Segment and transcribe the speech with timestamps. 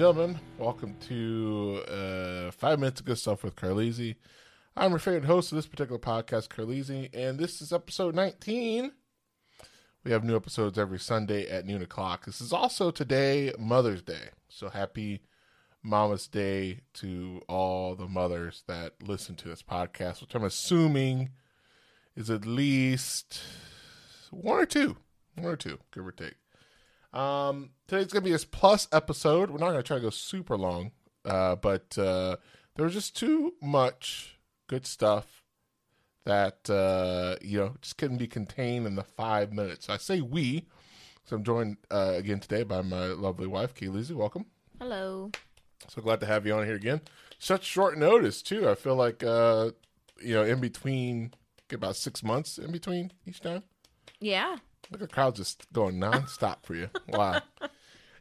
[0.00, 4.16] gentlemen, welcome to uh, Five Minutes of Good Stuff with Carlisi.
[4.74, 8.92] I'm your favorite host of this particular podcast, Carlisi, and this is episode 19.
[10.02, 12.24] We have new episodes every Sunday at noon o'clock.
[12.24, 15.20] This is also today Mother's Day, so happy
[15.82, 21.28] Mama's Day to all the mothers that listen to this podcast, which I'm assuming
[22.16, 23.42] is at least
[24.30, 24.96] one or two,
[25.34, 26.39] one or two, give or take.
[27.12, 29.50] Um, today's gonna be this plus episode.
[29.50, 30.92] We're not gonna try to go super long,
[31.24, 32.36] uh, but uh,
[32.74, 35.44] there was just too much good stuff
[36.24, 39.86] that uh, you know just couldn't be contained in the five minutes.
[39.86, 40.66] So I say we,
[41.24, 44.12] so I'm joined uh, again today by my lovely wife, Keelizzy.
[44.12, 44.46] Welcome.
[44.78, 45.30] Hello.
[45.88, 47.00] So glad to have you on here again.
[47.38, 48.68] Such short notice too.
[48.68, 49.70] I feel like uh,
[50.22, 51.32] you know in between,
[51.68, 53.64] get about six months in between each time.
[54.20, 54.58] Yeah.
[54.90, 56.88] Look, the crowd's just going nonstop for you.
[57.08, 57.42] Wow.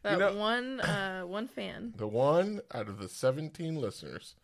[0.03, 1.93] That know- one uh one fan.
[1.97, 4.35] The one out of the 17 listeners.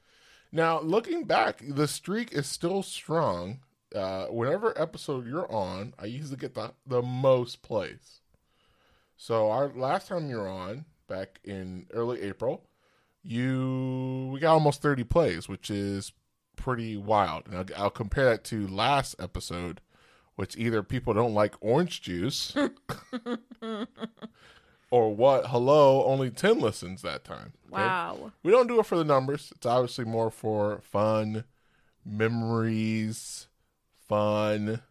[0.51, 3.59] Now, looking back, the streak is still strong.
[3.93, 8.19] Uh, whenever episode you're on, I usually get the, the most plays.
[9.17, 12.63] So, our last time you're on, back in early April,
[13.23, 16.11] you we got almost 30 plays, which is
[16.55, 17.47] pretty wild.
[17.47, 19.81] And I'll, I'll compare that to last episode,
[20.35, 22.55] which either people don't like orange juice
[24.91, 25.47] or what?
[25.47, 27.53] Hello, only 10 listens that time.
[27.71, 27.83] okay?
[27.83, 28.31] Wow.
[28.43, 29.51] We don't do it for the numbers.
[29.55, 31.45] It's obviously more for fun,
[32.05, 33.47] memories,
[34.07, 34.81] fun,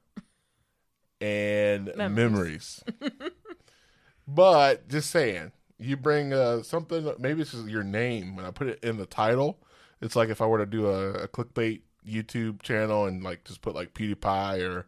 [1.20, 2.82] and memories.
[3.00, 3.12] Memories.
[4.28, 8.36] but just saying, you bring uh, something, maybe it's is your name.
[8.36, 9.58] When I put it in the title,
[10.00, 13.62] it's like if I were to do a, a clickbait YouTube channel and like just
[13.62, 14.86] put like PewDiePie or,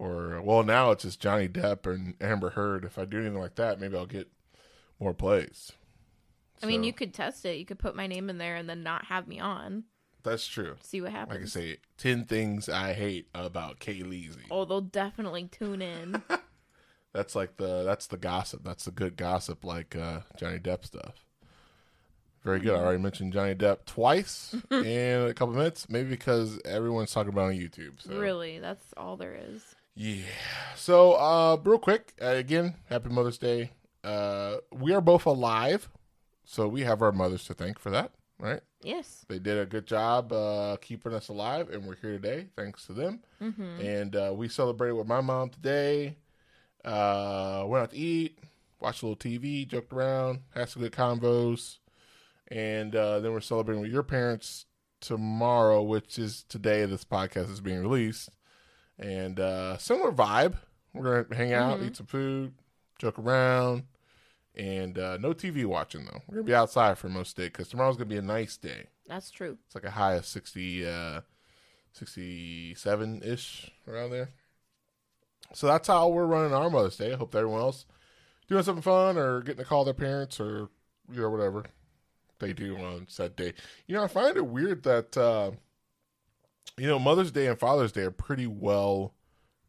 [0.00, 2.84] or well, now it's just Johnny Depp and Amber Heard.
[2.84, 4.30] If I do anything like that, maybe I'll get
[4.98, 5.72] more plays.
[6.62, 7.56] I mean, you could test it.
[7.58, 9.84] You could put my name in there and then not have me on.
[10.22, 10.76] that's true.
[10.82, 11.52] See what Like I happens.
[11.52, 14.44] say, 10 things I hate about Kay Leezy.
[14.50, 16.22] Oh, they'll definitely tune in.
[17.12, 18.62] That's like the that's the gossip.
[18.62, 21.26] That's the good gossip like uh Johnny Depp stuff.
[22.44, 22.74] Very good.
[22.74, 27.46] I already mentioned Johnny Depp twice in a couple minutes, maybe because everyone's talking about
[27.48, 28.00] on YouTube.
[28.00, 29.74] So really, that's all there is.
[30.00, 30.24] Yeah.
[30.76, 33.72] So uh real quick, uh, again, happy Mother's Day.
[34.02, 35.88] Uh we are both alive,
[36.44, 38.60] so we have our mothers to thank for that, right?
[38.82, 39.26] Yes.
[39.28, 42.94] They did a good job uh, keeping us alive, and we're here today thanks to
[42.94, 43.20] them.
[43.42, 43.80] Mm-hmm.
[43.80, 46.16] And uh, we celebrated with my mom today.
[46.84, 48.38] Uh, went out to eat,
[48.80, 51.78] watched a little TV, joked around, had some good convos,
[52.48, 54.64] and uh, then we're celebrating with your parents
[55.00, 56.86] tomorrow, which is today.
[56.86, 58.30] This podcast is being released,
[59.00, 60.54] and uh, similar vibe.
[60.94, 61.86] We're gonna hang out, Mhm.
[61.88, 62.54] eat some food,
[62.98, 63.84] joke around,
[64.54, 66.20] and uh, no TV watching though.
[66.28, 68.56] We're gonna be outside for most of the day because tomorrow's gonna be a nice
[68.56, 68.86] day.
[69.06, 69.58] That's true.
[69.66, 71.22] It's like a high of 60, uh,
[71.92, 74.30] 67 ish around there.
[75.52, 77.12] So that's how we're running our Mother's Day.
[77.12, 77.86] I hope that everyone else
[78.48, 80.68] doing something fun or getting to call their parents or
[81.12, 81.64] you know whatever
[82.38, 83.52] they do on said day.
[83.86, 85.52] You know, I find it weird that uh,
[86.76, 89.14] you know Mother's Day and Father's Day are pretty well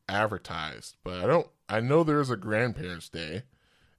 [0.08, 1.48] advertised, but I don't.
[1.70, 3.44] I know there is a Grandparents' Day,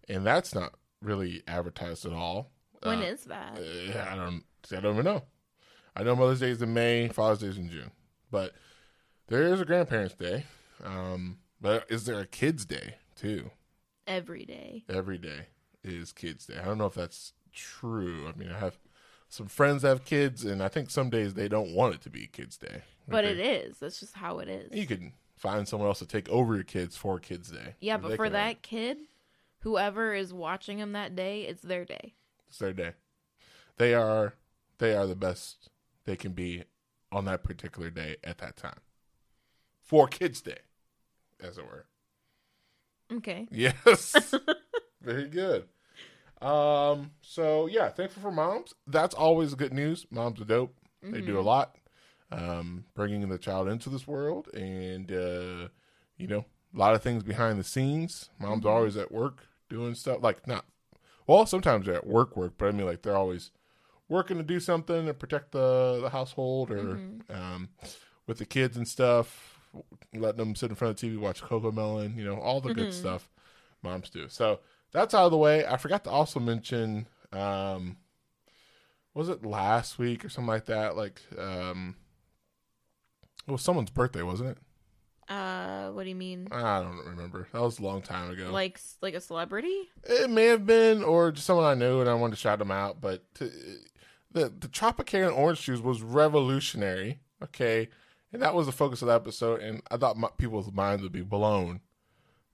[0.08, 2.50] and that's not really advertised at all.
[2.82, 3.58] When Uh, is that?
[3.58, 4.44] uh, I don't.
[4.76, 5.24] I don't even know.
[5.96, 7.90] I know Mother's Day is in May, Father's Day is in June,
[8.30, 8.52] but
[9.28, 10.46] there is a Grandparents' Day.
[10.82, 13.50] Um, but is there a Kids' Day too?
[14.06, 14.84] Every day.
[14.88, 15.46] Every day
[15.84, 16.58] is Kids' Day.
[16.60, 18.26] I don't know if that's true.
[18.28, 18.78] I mean, I have
[19.32, 22.26] some friends have kids, and I think some days they don't want it to be
[22.26, 22.82] Kids' Day.
[23.08, 23.78] But Like it is.
[23.78, 24.76] That's just how it is.
[24.76, 27.76] You can find someone else to take over your kids for Kids' Day.
[27.80, 28.98] yeah, but for can have that kid,
[29.60, 32.12] whoever is watching him that day, it's their day.
[32.46, 32.90] It's their day.
[33.78, 34.34] They are
[34.76, 35.70] they are the best
[36.04, 36.64] they can be
[37.10, 38.80] on that particular day at that time.
[39.80, 40.58] For Kids Day,
[41.42, 41.86] as it were.
[43.10, 43.48] Okay.
[43.50, 44.34] Yes.
[45.00, 45.68] Very good.
[46.42, 48.74] Um, so yeah, thankful for moms.
[48.86, 50.06] That's always good news.
[50.10, 50.74] Moms are dope.
[51.02, 51.44] They do a Mhm.
[51.44, 51.76] lot.
[52.30, 55.68] Um, bringing the child into this world and uh,
[56.16, 58.30] you know, a lot of things behind the scenes.
[58.38, 58.76] Moms are Mhm.
[58.76, 60.64] always at work doing stuff like not
[61.26, 63.50] well, sometimes they're at work work, but I mean like they're always
[64.08, 67.20] working to do something to protect the the household or Mhm.
[67.30, 67.68] um
[68.26, 69.58] with the kids and stuff,
[70.14, 72.88] letting them sit in front of the TV, watch Cocomelon, you know, all the good
[72.88, 72.92] Mhm.
[72.92, 73.28] stuff
[73.82, 74.28] moms do.
[74.28, 74.60] So
[74.92, 75.66] that's out of the way.
[75.66, 77.96] I forgot to also mention, um,
[79.14, 80.96] was it last week or something like that?
[80.96, 81.96] Like, um,
[83.46, 84.58] it was someone's birthday, wasn't it?
[85.28, 86.48] Uh, what do you mean?
[86.50, 87.48] I don't remember.
[87.52, 88.50] That was a long time ago.
[88.50, 89.88] Like like a celebrity?
[90.04, 92.70] It may have been, or just someone I knew, and I wanted to shout them
[92.70, 93.00] out.
[93.00, 93.50] But to,
[94.30, 97.20] the the Tropicana orange juice was revolutionary.
[97.42, 97.88] Okay,
[98.32, 99.60] and that was the focus of the episode.
[99.60, 101.80] And I thought my, people's minds would be blown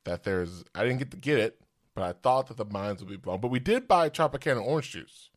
[0.04, 0.64] that there's.
[0.74, 1.60] I didn't get to get it,
[1.98, 3.40] but I thought that the minds would be blown.
[3.40, 5.30] But we did buy Tropicana orange juice,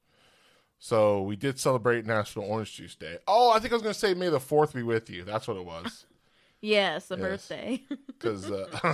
[0.77, 3.17] so we did celebrate National Orange Juice Day.
[3.27, 5.23] Oh, I think I was going to say May the Fourth be with you.
[5.23, 6.05] That's what it was.
[6.63, 7.23] Yes, the Yes.
[7.23, 7.81] birthday.
[8.05, 8.93] because uh,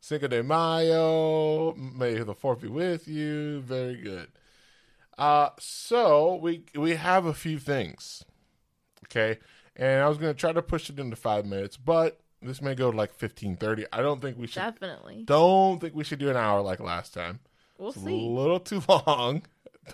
[0.00, 3.60] Cinco de Mayo, May the Fourth be with you.
[3.60, 4.28] Very good.
[5.18, 8.24] Uh, so we we have a few things,
[9.04, 9.38] okay,
[9.76, 12.90] and I was gonna try to push it into five minutes, but this may go
[12.90, 13.84] to like fifteen thirty.
[13.92, 14.60] I don't think we should.
[14.60, 15.24] Definitely.
[15.24, 17.40] Don't think we should do an hour like last time.
[17.78, 19.42] We'll It's a little too long.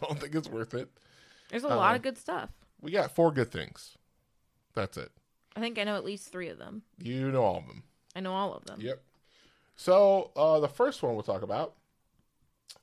[0.00, 0.88] Don't think it's worth it.
[1.50, 2.50] There's a uh, lot of good stuff.
[2.80, 3.96] We got four good things.
[4.74, 5.10] That's it.
[5.54, 6.82] I think I know at least three of them.
[6.98, 7.82] You know all of them.
[8.16, 8.80] I know all of them.
[8.80, 9.02] Yep.
[9.76, 11.74] So uh, the first one we'll talk about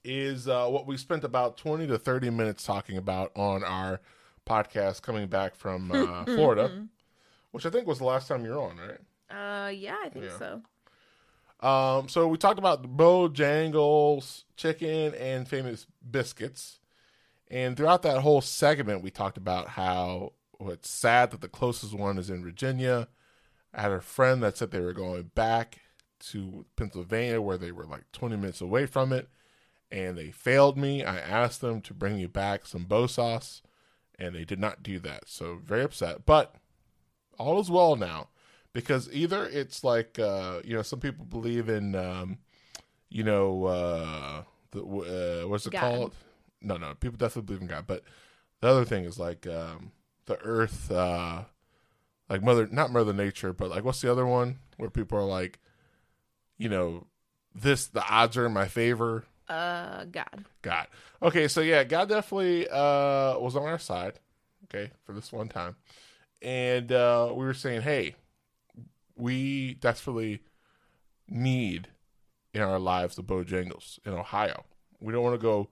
[0.03, 4.01] is uh, what we spent about twenty to thirty minutes talking about on our
[4.45, 6.87] podcast coming back from uh, Florida,
[7.51, 8.99] which I think was the last time you were on, right?
[9.29, 10.37] Uh, yeah, I think Yeah.
[10.37, 10.61] so.
[11.61, 16.79] Um, so we talked about the Bojangles chicken and famous biscuits,
[17.49, 21.93] and throughout that whole segment, we talked about how well, it's sad that the closest
[21.93, 23.09] one is in Virginia.
[23.73, 25.79] I had a friend that said they were going back
[26.31, 29.29] to Pennsylvania, where they were like 20 minutes away from it,
[29.91, 31.03] and they failed me.
[31.03, 33.61] I asked them to bring me back some bow sauce,
[34.17, 35.27] and they did not do that.
[35.27, 36.55] So very upset, but
[37.37, 38.29] all is well now
[38.73, 42.37] because either it's like uh, you know some people believe in um,
[43.09, 45.79] you know uh, the uh, what's it God.
[45.79, 46.15] called?
[46.61, 48.03] No, no, people definitely believe in God, but
[48.61, 49.91] the other thing is like um,
[50.25, 51.43] the Earth, uh,
[52.29, 55.59] like Mother, not Mother Nature, but like what's the other one where people are like,
[56.57, 57.07] you know,
[57.55, 59.25] this the odds are in my favor.
[59.47, 60.45] Uh, God.
[60.61, 60.87] God.
[61.23, 64.19] Okay, so yeah, God definitely uh was on our side,
[64.65, 65.75] okay, for this one time.
[66.41, 68.15] And uh we were saying, hey,
[69.19, 70.41] we desperately
[71.27, 71.89] need
[72.53, 74.65] in our lives the Bojangles in Ohio.
[74.99, 75.69] We don't want to go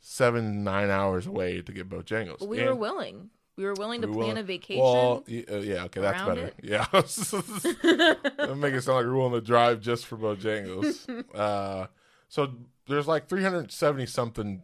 [0.00, 2.46] seven, nine hours away to get Bojangles.
[2.46, 3.30] We And- were willing.
[3.56, 4.82] We were willing to we plan will- a vacation.
[4.84, 6.46] Well, uh, yeah, okay, that's better.
[6.46, 6.54] it.
[6.62, 11.08] Yeah, that make it sound like we're willing to drive just for Bojangles.
[11.34, 11.86] uh,
[12.28, 12.52] so
[12.86, 14.62] there's like 370 something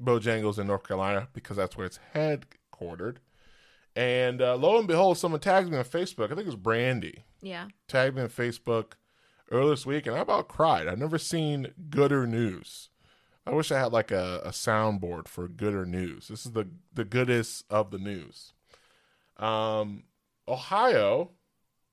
[0.00, 3.16] Bojangles in North Carolina because that's where it's headquartered.
[4.00, 6.24] And uh, lo and behold, someone tagged me on Facebook.
[6.24, 7.66] I think it was Brandy yeah.
[7.86, 8.92] tagged me on Facebook
[9.50, 10.88] earlier this week, and I about cried.
[10.88, 12.88] I've never seen gooder news.
[13.46, 16.28] I wish I had like a, a soundboard for gooder news.
[16.28, 18.54] This is the the goodest of the news.
[19.36, 20.04] Um,
[20.48, 21.32] Ohio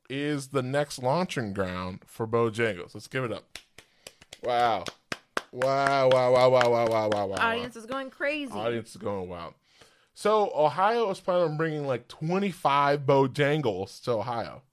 [0.10, 2.94] is the next launching ground for Bojangles.
[2.94, 3.58] Let's give it up.
[4.42, 4.86] Wow.
[5.52, 7.36] Wow, wow, wow, wow, wow, wow, wow, wow.
[7.38, 8.54] Audience is going crazy.
[8.54, 9.56] Audience is going wild.
[10.18, 14.64] So Ohio is planning on bringing like 25 Bojangles to Ohio.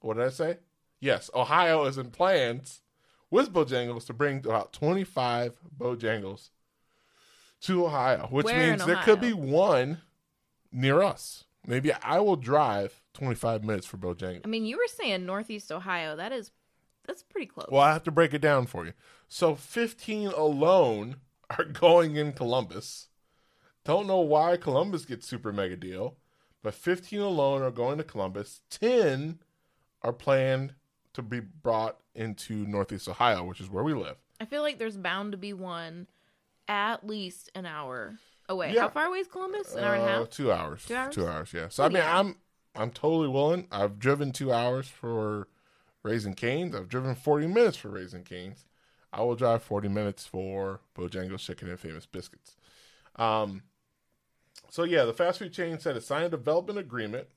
[0.00, 0.56] What did I say?
[1.00, 2.80] Yes, Ohio is in plans
[3.30, 6.48] with Bojangles to bring about 25 Bojangles
[7.60, 9.98] to Ohio, which Where means there could be one
[10.72, 11.44] near us.
[11.66, 14.46] Maybe I will drive 25 minutes for Bojangles.
[14.46, 16.16] I mean, you were saying Northeast Ohio.
[16.16, 16.52] That is,
[17.06, 17.68] that's pretty close.
[17.70, 18.94] Well, I have to break it down for you.
[19.28, 21.16] So 15 alone
[21.50, 23.08] are going in Columbus.
[23.84, 26.16] Don't know why Columbus gets super mega deal,
[26.62, 28.62] but 15 alone are going to Columbus.
[28.70, 29.38] 10
[30.02, 30.74] are planned
[31.12, 34.16] to be brought into Northeast Ohio, which is where we live.
[34.40, 36.06] I feel like there's bound to be one
[36.66, 38.14] at least an hour
[38.48, 38.72] away.
[38.72, 38.82] Yeah.
[38.82, 39.74] How far away is Columbus?
[39.74, 40.30] An hour and a Uh, half?
[40.30, 40.84] Two hours.
[40.86, 41.14] Two hours?
[41.14, 41.52] Two hours.
[41.52, 41.68] Yeah.
[41.68, 42.18] So I mean, Yeah.
[42.18, 42.36] I'm
[42.76, 43.68] I'm totally willing.
[43.70, 45.46] I've driven two hours for
[46.02, 46.74] Raising Cane's.
[46.74, 48.66] I've driven 40 minutes for Raising Cane's.
[49.12, 52.56] I will drive 40 minutes for Bojangles Chicken and Famous Biscuits.
[53.16, 53.62] Um.
[54.70, 57.28] So yeah, the fast food chain said it signed a development agreement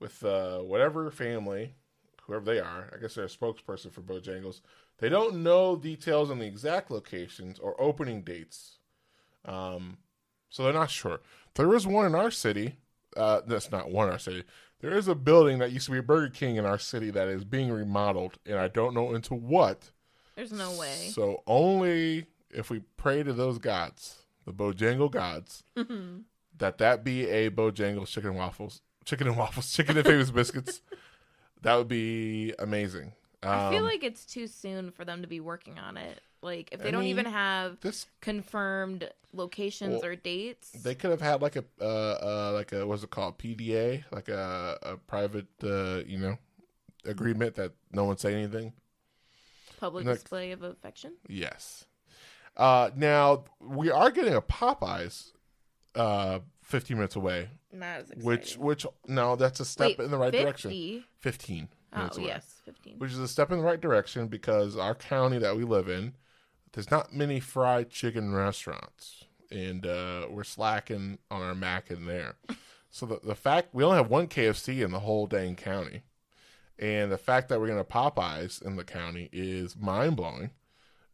[0.00, 1.74] with uh, whatever family,
[2.22, 2.90] whoever they are.
[2.94, 4.60] I guess they're a spokesperson for Bojangles.
[4.98, 8.78] They don't know details on the exact locations or opening dates.
[9.44, 9.98] Um,
[10.50, 11.20] so they're not sure.
[11.54, 12.76] There is one in our city.
[13.16, 14.44] Uh, that's not one in our city.
[14.80, 17.28] There is a building that used to be a Burger King in our city that
[17.28, 19.90] is being remodeled, and I don't know into what.
[20.36, 20.94] There's no way.
[21.12, 25.64] So only if we pray to those gods, the Bojangle gods,
[26.58, 30.80] that that be a Bojangles chicken and waffles, chicken and waffles, chicken and famous biscuits.
[31.62, 33.14] That would be amazing.
[33.42, 36.20] I feel Um, like it's too soon for them to be working on it.
[36.40, 40.94] Like, if they I don't mean, even have this confirmed locations Well, or dates, They
[40.94, 44.78] could have had like a uh, uh like a what's it called PDA like a
[44.82, 46.38] a private uh you know
[47.04, 48.72] agreement that no one say anything.
[49.80, 50.22] Public Next.
[50.22, 51.14] display of affection.
[51.28, 51.86] Yes.
[52.56, 55.32] Uh, now we are getting a Popeyes,
[55.94, 58.24] uh, 15 minutes away, Not as exciting.
[58.26, 60.42] which which no, that's a step Wait, in the right 50?
[60.44, 61.04] direction.
[61.18, 62.98] 15 Oh away, yes, fifteen.
[62.98, 66.14] which is a step in the right direction because our county that we live in,
[66.74, 72.34] there's not many fried chicken restaurants, and uh, we're slacking on our mac in there.
[72.90, 76.02] so the the fact we only have one KFC in the whole dang county,
[76.78, 80.50] and the fact that we're gonna Popeyes in the county is mind blowing.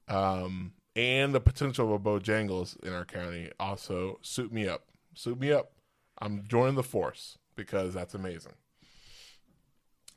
[0.08, 4.86] Um, and the potential of a Bojangles in our county also suit me up.
[5.14, 5.72] Suit me up.
[6.18, 8.52] I'm joining the force because that's amazing.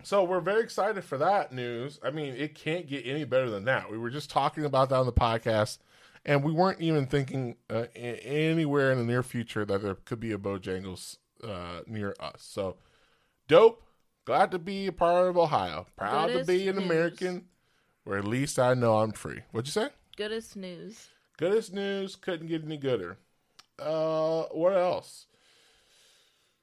[0.03, 1.99] So we're very excited for that news.
[2.03, 3.91] I mean, it can't get any better than that.
[3.91, 5.79] We were just talking about that on the podcast,
[6.23, 10.31] and we weren't even thinking uh, anywhere in the near future that there could be
[10.31, 12.41] a Bojangles uh, near us.
[12.41, 12.77] So
[13.47, 13.83] dope.
[14.25, 15.87] Glad to be a part of Ohio.
[15.95, 16.85] Proud to be an news.
[16.85, 17.45] American,
[18.03, 19.43] where at least I know I'm free.
[19.51, 19.87] What'd you say?
[20.17, 21.07] Goodest news.
[21.37, 23.17] Goodest news couldn't get any gooder.
[23.79, 25.27] Uh, what else?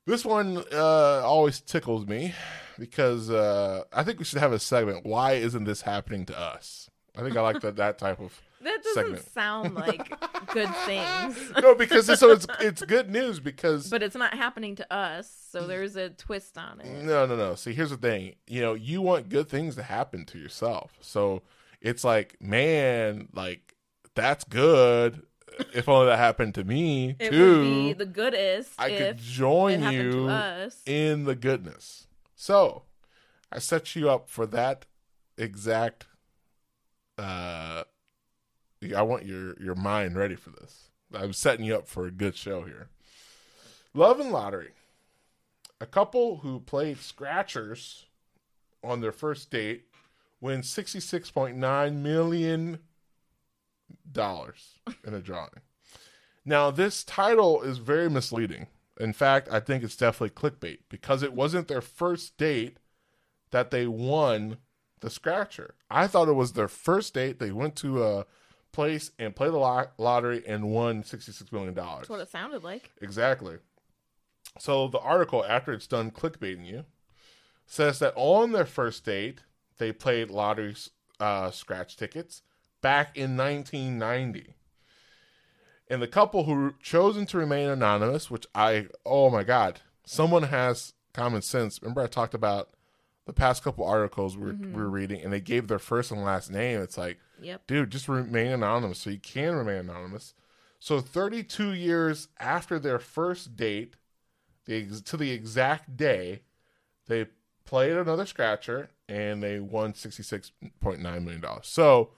[0.06, 2.34] This one uh, always tickles me
[2.78, 5.06] because uh, I think we should have a segment.
[5.06, 6.90] Why isn't this happening to us?
[7.16, 9.32] I think I like that that type of That doesn't Segment.
[9.32, 10.08] sound like
[10.52, 11.52] good things.
[11.62, 15.30] no because it's, so it's it's good news because But it's not happening to us,
[15.50, 17.04] so there's a twist on it.
[17.04, 17.54] no no no.
[17.54, 18.34] See, here's the thing.
[18.46, 21.42] You know, you want good things to happen to yourself, so
[21.85, 23.76] it's like, man, like
[24.17, 25.23] that's good.
[25.73, 27.59] If only that happened to me It too.
[27.59, 30.29] would be the goodest I could join you
[30.85, 32.09] in the goodness.
[32.35, 32.83] So,
[33.53, 34.87] I set you up for that
[35.38, 36.07] exact.
[37.17, 37.85] Uh,
[38.97, 40.91] I want your your mind ready for this.
[41.12, 42.88] I'm setting you up for a good show here.
[43.95, 44.73] Love and lottery.
[45.81, 48.07] A couple who played scratchers
[48.83, 49.85] on their first date
[50.44, 52.78] win sixty six point nine million
[54.10, 55.62] dollars in a drawing.
[56.44, 58.66] Now, this title is very misleading.
[59.00, 62.76] In fact, I think it's definitely clickbait because it wasn't their first date
[63.50, 64.58] that they won
[65.00, 65.74] the scratcher.
[65.90, 67.38] I thought it was their first date.
[67.38, 68.26] They went to a
[68.70, 71.74] place and played the lot- lottery and won $66 million.
[71.74, 72.90] That's what it sounded like.
[73.00, 73.56] Exactly.
[74.58, 76.84] So the article, after it's done clickbaiting you,
[77.66, 79.40] says that on their first date,
[79.78, 80.76] they played lottery
[81.21, 82.43] uh, scratch tickets
[82.81, 84.54] back in 1990.
[85.88, 90.95] And the couple who chosen to remain anonymous, which I, oh my God, someone has
[91.12, 91.81] common sense.
[91.83, 92.71] Remember, I talked about
[93.26, 96.23] the past couple articles we were, we were reading, and they gave their first and
[96.25, 96.81] last name.
[96.81, 97.66] It's like, Yep.
[97.66, 100.35] dude, just remain anonymous so you can remain anonymous.
[100.78, 103.97] So 32 years after their first date,
[104.66, 106.43] the to the exact day,
[107.07, 107.26] they
[107.64, 111.66] played another scratcher and they won 66.9 million dollars.
[111.66, 112.11] So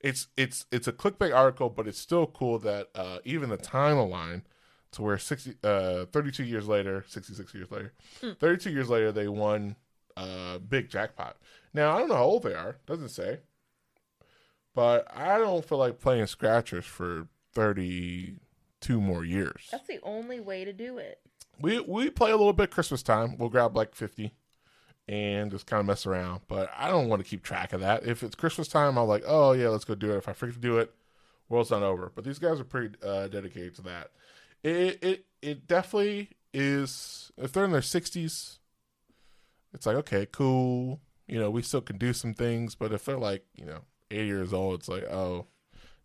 [0.00, 4.42] it's it's it's a clickbait article, but it's still cool that uh, even the timeline
[4.92, 7.92] to where 60 uh 32 years later, 66 years later,
[8.40, 9.76] 32 years later they won
[10.16, 11.36] a big jackpot.
[11.72, 13.40] Now, I don't know how old they are, doesn't say.
[14.74, 19.68] But I don't feel like playing scratchers for 32 more years.
[19.70, 21.20] That's the only way to do it.
[21.60, 23.36] We we play a little bit Christmas time.
[23.36, 24.32] We'll grab like 50
[25.10, 26.42] and just kind of mess around.
[26.46, 28.06] But I don't want to keep track of that.
[28.06, 30.18] If it's Christmas time, I'm like, oh yeah, let's go do it.
[30.18, 30.94] If I forget to do it,
[31.48, 32.12] world's not over.
[32.14, 34.12] But these guys are pretty uh, dedicated to that.
[34.62, 37.32] It it it definitely is.
[37.36, 38.58] If they're in their 60s,
[39.74, 41.00] it's like okay, cool.
[41.26, 42.76] You know, we still can do some things.
[42.76, 43.80] But if they're like you know
[44.12, 45.46] 80 years old, it's like oh,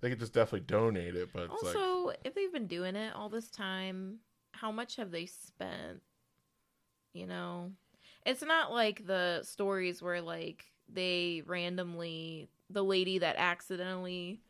[0.01, 1.29] they could just definitely donate it.
[1.31, 4.17] But it's like Also, if they've been doing it all this time,
[4.53, 6.01] how much have they spent?
[7.13, 7.71] You know,
[8.25, 14.41] it's not like the stories where like they randomly the lady that accidentally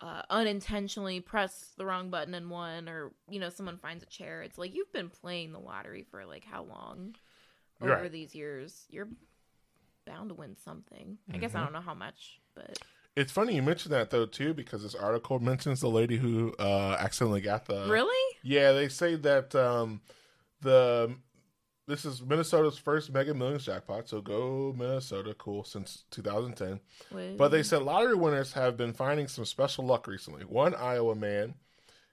[0.00, 4.42] uh, unintentionally pressed the wrong button and won or you know someone finds a chair
[4.42, 7.14] it's like you've been playing the lottery for like how long
[7.80, 8.12] over Right.
[8.12, 9.08] these years you're
[10.04, 11.64] bound to win something i guess i Mhm.
[11.64, 12.76] don't know how much but
[13.14, 16.96] It's funny you mentioned that though too, because this article mentions the lady who uh,
[16.98, 17.88] accidentally got the.
[17.88, 20.00] really Yeah, they say that um,
[20.62, 21.14] the
[21.92, 24.08] this is Minnesota's first Mega Millions jackpot.
[24.08, 26.80] So go Minnesota, cool since 2010.
[27.36, 30.44] But they said lottery winners have been finding some special luck recently.
[30.44, 31.54] One Iowa man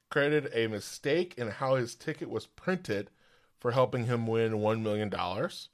[0.10, 3.10] credited a mistake in how his ticket was printed
[3.58, 5.70] for helping him win one million dollars.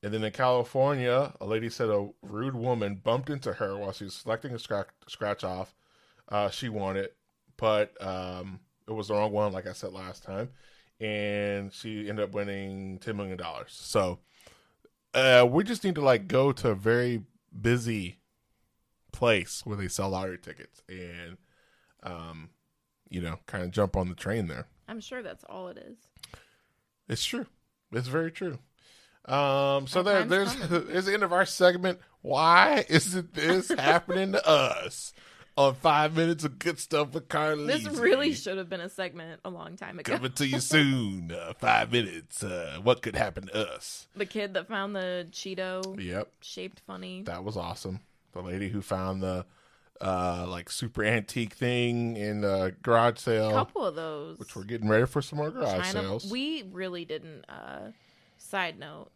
[0.00, 4.04] And then in California, a lady said a rude woman bumped into her while she
[4.04, 5.74] was selecting a scratch, scratch off.
[6.28, 7.16] Uh, she won it,
[7.56, 10.50] but um, it was the wrong one, like I said last time.
[11.00, 13.40] And she ended up winning $10 million.
[13.68, 14.18] So
[15.14, 17.22] uh, we just need to like go to a very
[17.58, 18.18] busy
[19.12, 21.36] place where they sell lottery tickets and,
[22.02, 22.50] um,
[23.08, 24.66] you know, kind of jump on the train there.
[24.88, 25.96] I'm sure that's all it is.
[27.08, 27.46] It's true.
[27.92, 28.58] It's very true.
[29.24, 30.88] Um, so there, there's coming.
[30.90, 31.98] is the end of our segment.
[32.22, 35.12] Why isn't this happening to us
[35.56, 37.66] on five minutes of good stuff with Carly?
[37.66, 40.14] This really should have been a segment a long time ago.
[40.16, 41.32] coming to you soon.
[41.32, 42.42] Uh, five minutes.
[42.42, 44.06] Uh, what could happen to us?
[44.16, 47.22] The kid that found the Cheeto Yep, shaped funny.
[47.22, 48.00] that was awesome.
[48.32, 49.44] The lady who found the
[50.00, 53.50] uh like super antique thing in the garage sale.
[53.50, 54.38] A couple of those.
[54.38, 56.30] which we're getting ready for some more garage China- sales.
[56.30, 57.44] We really didn't.
[57.50, 57.90] Uh,
[58.38, 59.10] side note,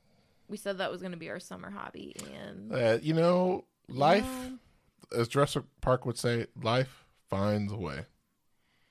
[0.48, 4.24] we said that was going to be our summer hobby, and uh, you know, life,
[4.24, 4.58] know,
[5.16, 8.06] as Jurassic Park would say, life finds a way.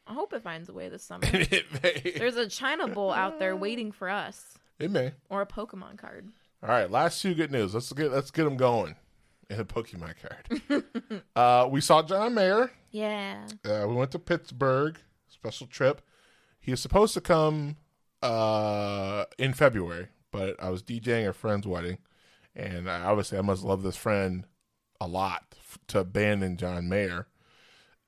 [0.05, 1.24] I hope it finds a way this summer.
[1.32, 2.13] it may.
[2.17, 5.13] There's a China Bowl out there waiting for us, It may.
[5.29, 6.29] or a Pokemon card.
[6.62, 7.74] All right, last two good news.
[7.74, 8.96] Let's get let's get them going
[9.50, 10.84] in a Pokemon card.
[11.36, 12.72] uh, we saw John Mayer.
[12.91, 13.46] Yeah.
[13.65, 16.01] Uh, we went to Pittsburgh, special trip.
[16.60, 17.75] He was supposed to come
[18.22, 21.98] uh, in February, but I was DJing a friend's wedding,
[22.55, 24.46] and I, obviously I must love this friend
[25.01, 25.43] a lot
[25.87, 27.27] to abandon John Mayer.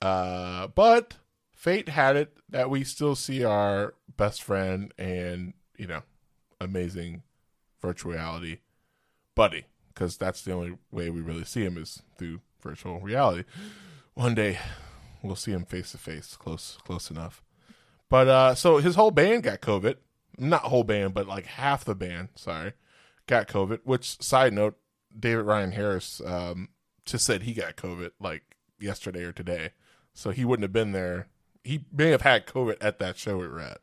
[0.00, 1.16] Uh, but
[1.52, 6.02] fate had it that we still see our best friend and you know
[6.60, 7.22] amazing
[7.80, 8.58] virtual reality
[9.34, 13.44] buddy because that's the only way we really see him is through virtual reality.
[14.14, 14.58] One day
[15.22, 17.42] we'll see him face to face, close close enough.
[18.08, 19.96] But uh so his whole band got COVID.
[20.38, 22.74] Not whole band, but like half the band, sorry,
[23.26, 23.80] got COVID.
[23.84, 24.76] Which side note,
[25.18, 26.68] David Ryan Harris um
[27.06, 28.42] just said he got COVID like
[28.78, 29.70] yesterday or today.
[30.12, 31.28] So he wouldn't have been there.
[31.64, 33.80] He may have had COVID at that show we were at.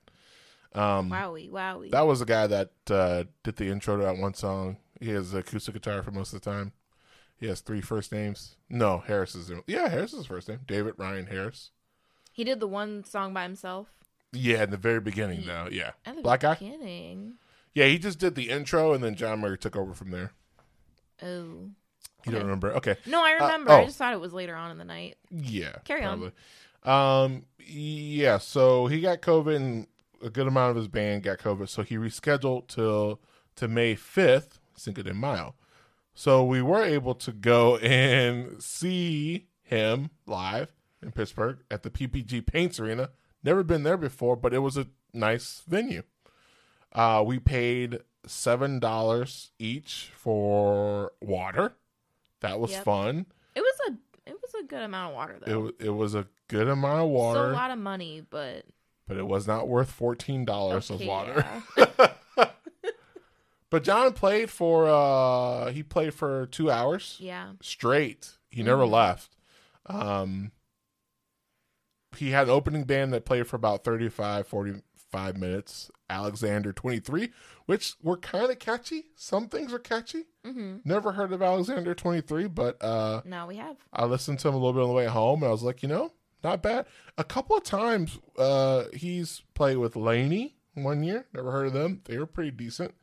[0.76, 1.92] Um Wowie, wowie.
[1.92, 4.78] that was the guy that uh, did the intro to that one song.
[5.00, 6.72] He has acoustic guitar for most of the time.
[7.38, 8.56] He has three first names.
[8.70, 10.62] No, Harris is yeah, Harris is his first name.
[10.66, 11.72] David Ryan Harris.
[12.32, 13.88] he did the one song by himself.
[14.32, 15.68] Yeah, in the very beginning though.
[15.72, 16.56] Yeah, At the black guy.
[16.56, 17.34] beginning.
[17.76, 20.32] Yeah, he just did the intro and then John Mayer took over from there.
[21.22, 21.70] Oh.
[22.26, 22.32] You Okay.
[22.40, 22.74] don't remember?
[22.78, 22.96] Okay.
[23.06, 23.72] No, I Uh, remember.
[23.72, 23.82] oh.
[23.82, 25.18] I just thought it was later on in the night.
[25.30, 25.76] Yeah.
[25.86, 26.32] Carry on.
[26.84, 27.24] on.
[27.26, 27.46] Um.
[27.60, 28.38] Yeah.
[28.38, 29.88] So he got COVID, and
[30.22, 31.68] a good amount of his band got COVID.
[31.70, 33.20] So he rescheduled till
[33.58, 35.56] to May fifth, Cinco de Mayo.
[36.16, 42.46] So we were able to go and see him live in Pittsburgh at the PPG
[42.46, 43.10] Paints Arena.
[43.44, 46.04] Never been there before, but it was a nice venue.
[46.94, 51.76] Uh, we paid seven dollars each for water.
[52.44, 52.84] That was Yep.
[52.86, 53.26] fun.
[53.56, 53.98] It was a
[54.30, 55.60] it was a good amount of water though.
[55.62, 58.66] wa- it was a good amount of Still water, a lot of money, but
[59.08, 61.46] but it was not worth fourteen dollars okay, of water.
[61.78, 62.12] Yeah.
[63.70, 67.54] but John played for uh he played for two hours yeah.
[67.62, 68.38] straight.
[68.50, 68.92] He never Mhm.
[68.92, 69.36] left.
[69.88, 70.52] Um
[72.18, 74.48] he had an opening band that played for about 35
[75.14, 75.92] 45 minutes.
[76.10, 77.30] Alexander 23,
[77.66, 79.06] which were kind of catchy.
[79.16, 80.24] Some things are catchy.
[80.46, 83.78] hmm Never heard of Alexander 23, but uh Now we have.
[83.92, 85.82] I listened to him a little bit on the way home, and I was like,
[85.84, 86.12] you know,
[86.44, 86.86] not bad.
[87.18, 91.26] A couple of times, uh, he's played with LANY one year.
[91.34, 92.02] Never heard of them.
[92.06, 92.94] They were pretty decent.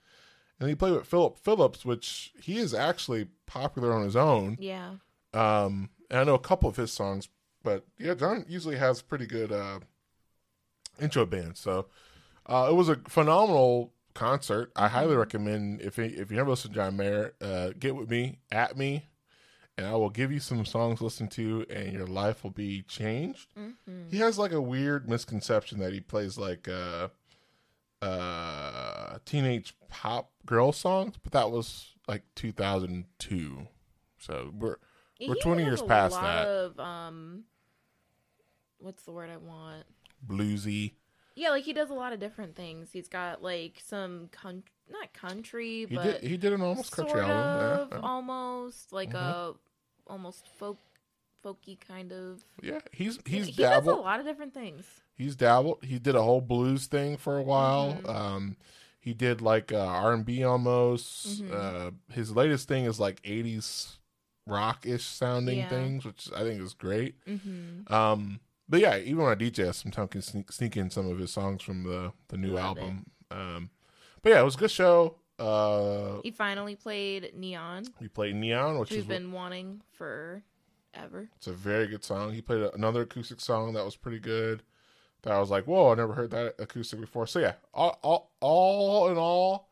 [0.58, 4.56] And he played with Philip Phillips, which he is actually popular on his own.
[4.60, 4.96] Yeah.
[5.32, 7.28] Um, and I know a couple of his songs,
[7.62, 9.80] but yeah, John usually has pretty good uh,
[11.00, 11.56] intro band.
[11.56, 11.86] So
[12.46, 14.72] uh, it was a phenomenal concert.
[14.76, 18.38] I highly recommend if if you never listen to John Mayer, uh, get with me
[18.50, 19.08] at me,
[19.78, 22.82] and I will give you some songs to listen to, and your life will be
[22.82, 23.48] changed.
[23.54, 23.70] hmm
[24.10, 27.08] He has like a weird misconception that he plays like uh,
[28.02, 33.68] uh, teenage pop girl songs, but that was like 2002.
[34.18, 34.76] So we're
[35.26, 36.48] We're 20 years past that.
[36.48, 37.44] Of, um,
[38.78, 39.84] what's the word I want?
[40.26, 40.92] Bluesy.
[41.34, 42.90] Yeah, like he does a lot of different things.
[42.92, 47.12] He's got like some con- not country, He but did he did an almost country
[47.20, 47.80] sort album.
[47.80, 48.04] of, Yeah, yeah.
[48.06, 49.14] almost like Mhm.
[49.20, 49.54] a
[50.06, 50.78] almost folk
[51.44, 52.44] folky kind of.
[52.62, 54.84] Yeah, he's he's he does a lot of different things.
[55.14, 55.84] He's dabbled.
[55.84, 57.94] He did a whole blues thing for a while.
[58.02, 58.08] Mhm.
[58.08, 58.56] Um,
[58.98, 61.42] he did like uh, R and B almost.
[61.42, 61.52] Mhm.
[61.52, 63.98] Uh, his latest thing is like '80s
[64.46, 65.68] rock ish sounding Yeah.
[65.68, 67.14] things, which I think is great.
[67.24, 71.10] hmm Um, but yeah, even when I DJ, sometimes I can sneak, sneak in some
[71.10, 73.10] of his songs from the the new Love album.
[73.30, 73.70] Um,
[74.22, 75.16] but yeah, it was a good show.
[75.38, 81.30] Uh, He finally played Neon, we played Neon, which we've is been wanting forever.
[81.36, 82.32] It's a very good song.
[82.32, 84.62] He played another acoustic song that was pretty good.
[85.22, 87.26] That I was like, whoa, I never heard that acoustic before.
[87.26, 89.68] So yeah, all all, all in all,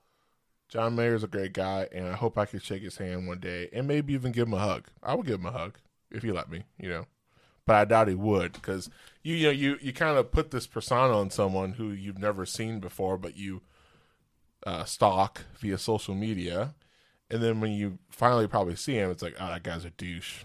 [0.68, 3.68] John Mayer's a great guy, and I hope I can shake his hand one day
[3.72, 4.88] and maybe even give him a hug.
[5.02, 5.78] I would give him a hug
[6.10, 7.06] if he let me, you know.
[7.68, 8.88] But I doubt he would because
[9.22, 12.46] you, you know you you kind of put this persona on someone who you've never
[12.46, 13.60] seen before, but you
[14.66, 16.74] uh, stalk via social media,
[17.30, 20.44] and then when you finally probably see him, it's like, oh, that guy's a douche.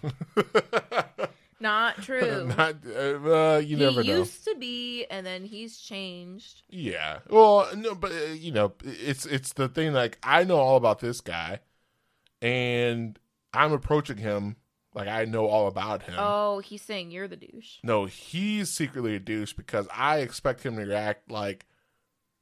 [1.60, 2.46] Not true.
[2.58, 4.02] Not, uh, you he never know.
[4.02, 6.60] He used to be, and then he's changed.
[6.68, 7.20] Yeah.
[7.30, 9.94] Well, no, but uh, you know, it's it's the thing.
[9.94, 11.60] Like I know all about this guy,
[12.42, 13.18] and
[13.54, 14.56] I'm approaching him
[14.94, 16.14] like I know all about him.
[16.16, 17.78] Oh, he's saying you're the douche.
[17.82, 21.66] No, he's secretly a douche because I expect him to react like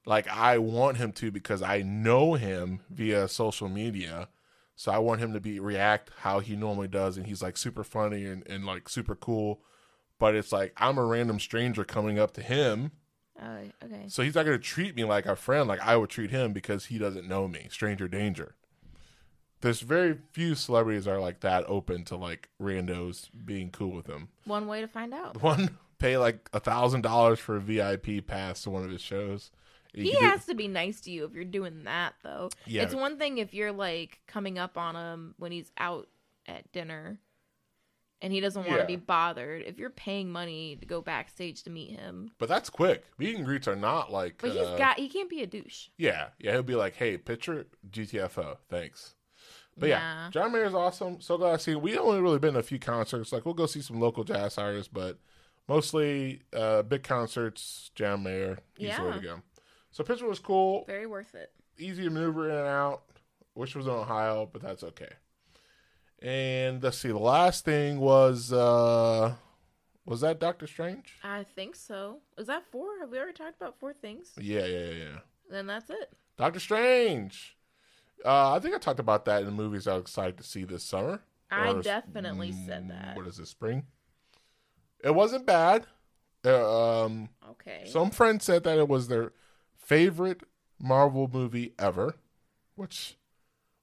[0.04, 4.28] like I want him to because I know him via social media.
[4.74, 7.84] So I want him to be react how he normally does and he's like super
[7.84, 9.62] funny and, and like super cool.
[10.18, 12.92] But it's like I'm a random stranger coming up to him.
[13.40, 14.04] Oh, okay.
[14.08, 16.86] So he's not gonna treat me like a friend like I would treat him because
[16.86, 17.68] he doesn't know me.
[17.70, 18.56] Stranger danger.
[19.62, 24.28] There's very few celebrities are like that open to like randos being cool with him.
[24.44, 25.40] One way to find out.
[25.42, 29.50] One pay like a thousand dollars for a VIP pass to one of his shows.
[29.94, 32.50] You He can do- has to be nice to you if you're doing that, though.
[32.66, 32.82] Yeah.
[32.82, 36.08] It's one thing if you're like coming up on him when he's out
[36.46, 37.18] at dinner
[38.20, 38.86] and he doesn't want to Yeah.
[38.86, 39.62] be bothered.
[39.62, 43.04] If you're paying money to go backstage to meet him, but that's quick.
[43.18, 44.38] Meet and greets are not like.
[44.40, 45.88] but uh, he's got, he can't be a douche.
[45.98, 46.52] Yeah, yeah.
[46.52, 49.14] He'll be like, "Hey, picture GTFO, thanks."
[49.76, 50.30] But yeah, Nah.
[50.30, 51.20] John Mayer's awesome.
[51.20, 51.74] So glad to see.
[51.74, 53.32] We only really been to a few concerts.
[53.32, 55.18] Like we'll go see some local jazz artists, but
[55.68, 57.90] mostly uh, big concerts.
[57.94, 59.14] John Mayer, he's the way Yeah.
[59.14, 59.42] to go.
[59.90, 61.52] So Pittsburgh was cool, Very worth it.
[61.78, 63.02] easy to maneuver in and out.
[63.54, 65.12] Wish it was in Ohio, but that's okay.
[66.20, 67.08] And let's see.
[67.08, 69.34] The last thing was uh
[70.04, 71.14] was that Doctor Strange?
[71.22, 72.18] I think so.
[72.36, 72.88] Is that four?
[73.00, 74.32] Have we already talked about four things?
[74.38, 74.90] Yeah, yeah, yeah.
[74.94, 75.18] yeah.
[75.50, 76.12] Then that's it.
[76.36, 77.56] Doctor Strange.
[78.24, 80.64] Uh, I think I talked about that in the movies I was excited to see
[80.64, 81.22] this summer.
[81.50, 83.16] I Or definitely said mm, that.
[83.16, 83.84] What is this, spring?
[85.02, 85.86] It wasn't bad.
[86.44, 87.84] Uh, um, Okay.
[87.86, 89.32] some friends said that it was their
[89.76, 90.42] favorite
[90.80, 92.16] Marvel movie ever,
[92.74, 93.16] which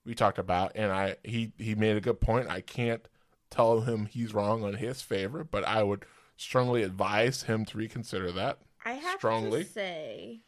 [0.06, 2.50] we talked about, and I he he made a good point.
[2.50, 3.08] I can't
[3.50, 8.32] tell him he's wrong on his favorite, but I would strongly advise him to reconsider
[8.34, 8.60] that.
[8.84, 9.64] I have strongly.
[9.66, 10.42] to say,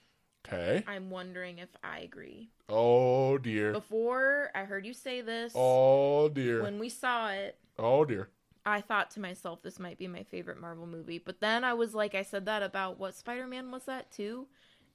[0.45, 0.83] Okay.
[0.87, 2.49] I'm wondering if I agree.
[2.69, 3.71] Oh dear.
[3.73, 6.63] Before I heard you say this, Oh dear.
[6.63, 8.29] when we saw it, Oh dear.
[8.65, 11.17] I thought to myself, this might be my favorite Marvel movie.
[11.17, 14.47] But then I was like, I said that about what Spider Man was that too,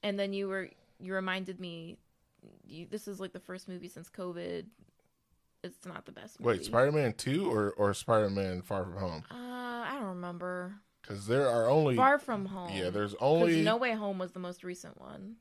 [0.03, 1.97] and then you were you reminded me,
[2.65, 4.65] you, this is like the first movie since COVID.
[5.63, 6.39] It's not the best.
[6.39, 6.57] Movie.
[6.59, 9.23] Wait, Spider Man Two or or Spider Man Far From Home?
[9.31, 10.75] Uh, I don't remember.
[11.07, 12.75] Because there are only Far from home.
[12.75, 15.37] yeah, there's 'Cause only No Way Home was the most recent one.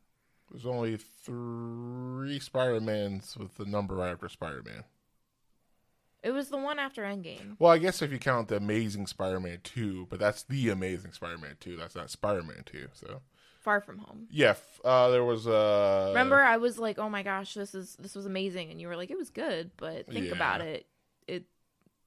[0.51, 4.85] there's only three Spider Mans with the number right after Spider Man.
[6.23, 7.57] It was the one after Endgame.
[7.59, 11.13] Well, I guess if you count the Amazing Spider Man Two, but that's the Amazing
[11.13, 11.77] Spider Man Two.
[11.77, 12.89] That's not Spider Man Two.
[12.95, 13.23] So
[13.61, 14.29] Far from home.
[14.31, 17.97] yeah, f- uh, there was uh Remember, I was like, "Oh my gosh, this is
[17.97, 20.33] this was amazing," and you were like, "It was good," but think Yeah.
[20.33, 20.87] about it,
[21.27, 21.45] it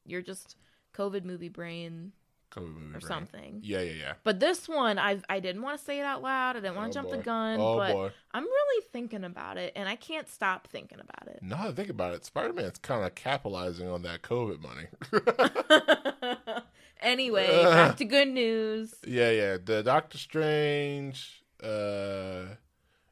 [0.06, 0.56] you're just
[0.94, 2.14] COVID movie brain
[2.56, 3.02] Movie or brain.
[3.02, 3.60] something.
[3.64, 4.14] Yeah, yeah, yeah.
[4.24, 6.56] But this one, I I didn't want to say it out loud.
[6.58, 7.18] I didn't want Oh, to jump boy.
[7.18, 8.12] the gun, Oh but boy.
[8.34, 11.40] I'm really thinking about it, and I can't stop thinking about it.
[11.42, 14.88] Now I think about it, Spider Man's kind of capitalizing on that COVID money.
[17.02, 18.94] anyway, back to good news.
[19.08, 19.58] Yeah, yeah.
[19.64, 22.56] The Doctor Strange uh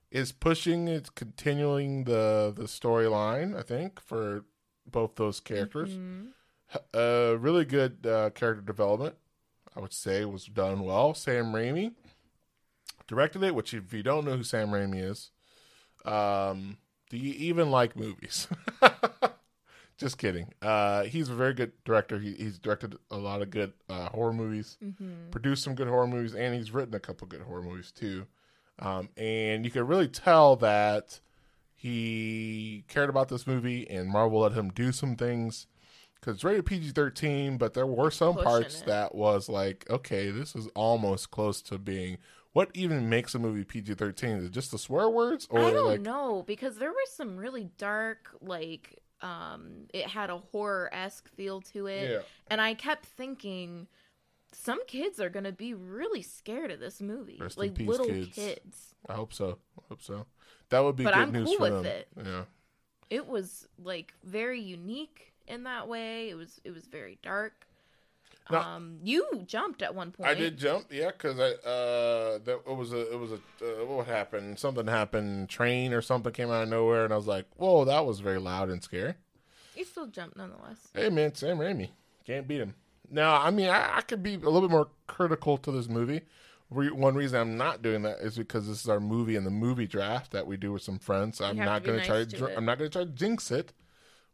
[0.10, 4.46] is pushing it's continuing the the storyline, I think, for
[4.90, 5.92] both those characters.
[5.92, 6.28] Mhm.
[6.94, 9.16] Uh really good uh character development,
[9.78, 11.14] I would say was done well.
[11.14, 11.94] Sam Raimi
[13.08, 15.30] directed it, which if you don't know who Sam Raimi is,
[16.04, 16.78] um
[17.10, 18.48] do you even like movies?
[19.98, 20.54] Just kidding.
[20.64, 22.18] Uh he's a very good director.
[22.20, 25.30] He, he's directed a lot of good uh horror movies Mhm.
[25.32, 28.26] produced some good horror movies and he's written a couple good horror movies too.
[28.80, 31.20] Um, and you could really tell that
[31.74, 35.68] he cared about this movie and Marvel let him do some things
[36.20, 38.88] because it's rated PG 13, but there were some Pushing parts it.
[38.88, 42.18] that was like, okay, this is almost close to being
[42.54, 44.30] what even makes a movie PG 13?
[44.38, 47.38] Is it just the swear words or I don't like, know because there were some
[47.38, 52.74] really dark, like, um, it had a horror esque feel to it, yeah, and I
[52.74, 53.88] kept thinking,
[54.54, 58.36] some kids are gonna be really scared of this movie, Rest like peace, little kids.
[58.36, 58.96] kids.
[59.08, 59.58] I hope so.
[59.80, 60.26] I hope so.
[60.70, 61.86] That would be But good I'm news cool for with them.
[61.86, 62.08] it.
[62.26, 62.44] Yeah.
[63.10, 66.30] It was like very unique in that way.
[66.30, 67.66] It was it was very dark.
[68.50, 68.60] No.
[68.60, 70.30] Um, you jumped at one point.
[70.30, 73.86] I did jump, yeah, because I uh that it was a it was a uh,
[73.86, 74.58] what happened?
[74.58, 78.06] Something happened, train or something came out of nowhere, and I was like, whoa, that
[78.06, 79.16] was very loud and scary.
[79.76, 80.78] You still jumped nonetheless.
[80.94, 81.90] Hey man, Sam Raimi
[82.26, 82.76] can't beat him.
[83.10, 86.22] Now, I mean, I, I could be a little bit more critical to this movie.
[86.70, 89.50] Re- One reason I'm not doing that is because this is our movie in the
[89.52, 91.40] movie draft that we do with some friends.
[91.40, 93.12] I'm not going to try nice to to dr- I'm not going to try to
[93.12, 93.72] jinx it,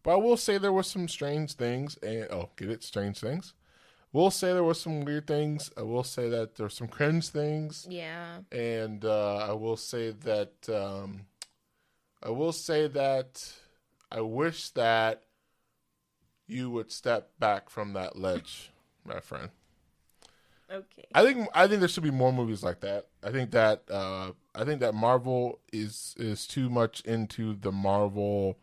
[0.03, 1.97] but I will say there was some strange things.
[2.03, 3.53] And oh, get it, strange things.
[4.11, 5.71] We'll say there was some weird things.
[5.75, 8.39] I will say that there were some cringe things Yeah.
[8.51, 11.21] and uh, I will say that um,
[12.21, 13.53] I will say that
[14.11, 15.23] I wish that
[16.45, 18.69] you would step back from that ledge,
[19.03, 19.49] my friend.
[20.71, 21.05] Okay.
[21.15, 23.07] I think I think there should be more movies like that.
[23.23, 28.57] I think that uh, I think that Marvel is is too much into the Marvel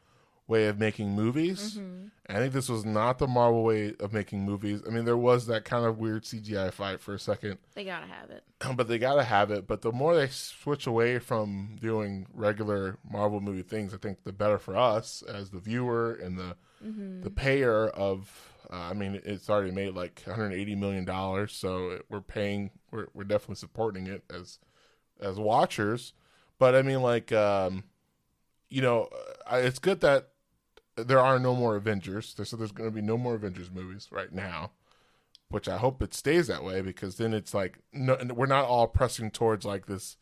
[0.51, 1.79] way of making movies.
[1.79, 2.09] Mm-hmm.
[2.29, 4.83] I think this was not the Marvel way of making movies.
[4.87, 8.07] I mean, there was that kind of weird CGI fight for a second, They gotta
[8.07, 8.45] have it.
[8.77, 9.67] but they gotta have it.
[9.67, 14.33] But the more they switch away from doing regular Marvel movie things, I think the
[14.33, 17.21] better for us as the viewer and the Mm-hmm.
[17.23, 18.55] the payer of.
[18.73, 22.71] Uh, I mean, it's already made like 180 million dollars, so we're paying.
[22.91, 24.59] We're we're definitely supporting it as
[25.21, 26.15] as watchers.
[26.59, 27.85] But I mean, like, um,
[28.71, 29.11] you know,
[29.53, 30.29] it's good that
[30.97, 32.35] there are no more Avengers.
[32.37, 34.73] So there's going to be no more Avengers movies right now
[35.51, 38.87] which I hope it stays that way because then it's like no, we're not all
[38.87, 40.17] pressing towards like this.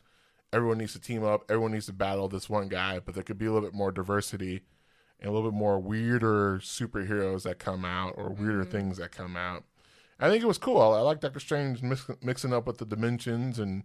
[0.51, 1.43] Everyone needs to team up.
[1.49, 3.91] Everyone needs to battle this one guy, but there could be a little bit more
[3.91, 4.61] diversity
[5.19, 9.37] and a little bit more weirder superheroes that come out or weirder things that come
[9.37, 9.63] out.
[10.19, 10.81] I think it was cool.
[10.81, 13.83] I, I like Doctor Strange mix, mixing up with the dimensions and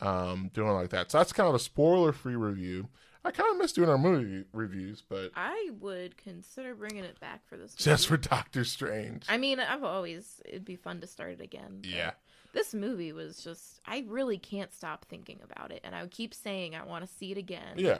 [0.00, 1.10] um, doing like that.
[1.10, 2.88] So that's kind of a spoiler-free review.
[3.24, 7.46] I kind of miss doing our movie reviews, but I would consider bringing it back
[7.46, 7.74] for this.
[7.74, 9.24] just for Doctor Strange.
[9.28, 11.80] I mean, I've always it'd be fun to start it again.
[11.84, 12.12] yeah.
[12.54, 16.32] This movie was just I really can't stop thinking about it, and I would keep
[16.32, 17.74] saying I want to see it again.
[17.76, 17.98] Yeah.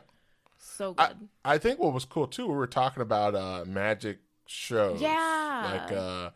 [0.58, 1.28] So I- good.
[1.44, 5.00] I think what was cool too, we were talking about uh magic shows.
[5.02, 5.70] Yeah.
[5.86, 6.30] Like uh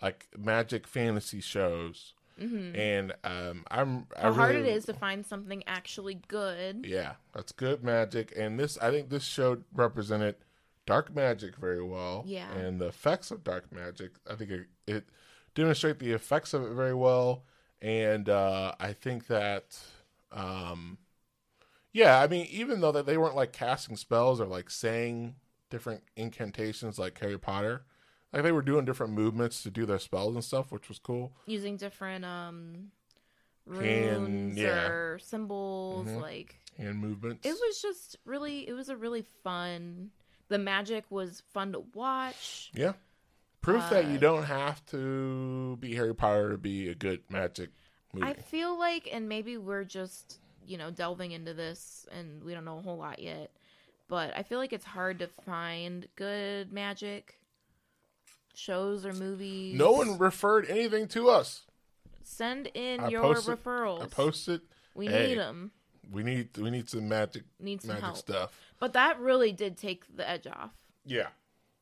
[0.00, 2.14] like magic fantasy shows.
[2.38, 6.86] Hmm And um I'm I How hard it is to find something actually good.
[6.86, 8.32] Yeah, that's good magic.
[8.36, 10.36] And this I think this show represented
[10.86, 12.24] dark magic very well.
[12.26, 12.52] Yeah.
[12.52, 14.12] And the effects of dark magic.
[14.30, 15.04] I think it, it
[15.54, 17.44] demonstrate the effects of it very well.
[17.82, 19.78] And uh I think that
[20.32, 20.98] um
[21.92, 25.36] yeah, I mean, even though that they weren't like casting spells or like saying
[25.70, 27.84] different incantations like Harry Potter,
[28.32, 31.32] like they were doing different movements to do their spells and stuff, which was cool.
[31.46, 32.90] Using different um
[33.66, 34.86] Hand- runes yeah.
[34.88, 36.20] or symbols, Mhm.
[36.22, 37.46] like Hand movements.
[37.46, 40.10] it was just really it was a really fun
[40.48, 42.70] the magic was fun to watch.
[42.74, 42.94] Yeah.
[43.60, 47.70] Proof that you Uh, don't have to be Harry Potter to be a good magic
[48.14, 48.26] movie.
[48.26, 52.64] I feel like, and maybe we're just, you know, delving into this and we don't
[52.64, 53.50] know a whole lot yet,
[54.08, 57.38] but I feel like it's hard to find good magic
[58.58, 59.74] shows or movies.
[59.76, 61.62] no one referred anything to us.
[62.22, 64.02] Send in I your posted- referrals.
[64.02, 64.60] I posted.
[64.94, 65.28] we hey.
[65.28, 65.70] need them.
[66.10, 68.16] We need we need some magic Need some magic help.
[68.16, 68.60] stuff.
[68.78, 70.70] But that really did take the edge off.
[71.04, 71.28] Yeah.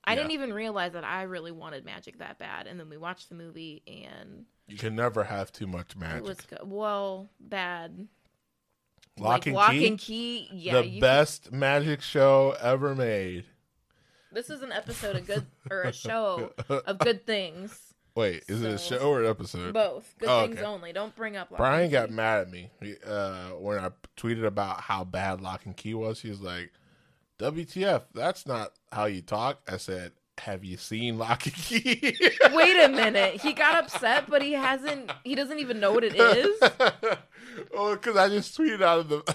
[0.05, 0.17] I Yeah.
[0.17, 3.35] didn't even realize that I really wanted magic that bad, and then we watched the
[3.35, 6.23] movie, and You can never have too much it magic.
[6.25, 8.07] was go- well bad.
[9.19, 10.83] Lock like and Lock Key, and Key, yeah.
[10.83, 13.47] the best magic show ever made.
[14.37, 17.95] This is an episode of good or a show of good things.
[18.15, 19.73] Wait, is it a show or an episode?
[19.73, 20.67] Both good Oh, things okay.
[20.67, 20.93] only.
[20.93, 21.51] Don't bring up.
[21.51, 22.71] Lock Brian got mad at me
[23.07, 26.21] uh, when I tweeted about how bad Locke and Key was.
[26.21, 26.71] He was like,
[27.39, 28.03] "WTF?
[28.13, 32.15] That's not how you talk." I said, "Have you seen Locke and Key?"
[32.53, 33.41] Wait a minute.
[33.41, 35.11] He got upset, but he hasn't.
[35.25, 36.59] He doesn't even know what it is.
[37.75, 39.35] oh, because I just tweeted out of the,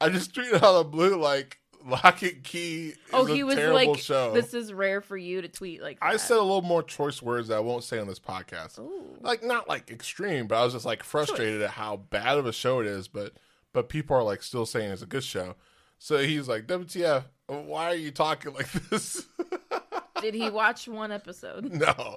[0.00, 2.88] I just tweeted out of the blue like Locke and Key.
[2.88, 4.32] Is Oh, he was like, show.
[4.32, 7.48] "This is rare for you to tweet like." I said a little more choice words
[7.48, 8.78] that I won't say on this podcast.
[8.78, 9.16] Ooh.
[9.20, 12.52] Like not like extreme, but I was just like frustrated at how bad of a
[12.52, 13.08] show it is.
[13.08, 13.34] But
[13.72, 15.54] but people are like still saying it's a good show.
[15.98, 17.24] So he's like, "WTF?
[17.46, 19.26] Why are you talking like this?"
[20.20, 21.72] Did he watch one episode?
[21.72, 22.16] no,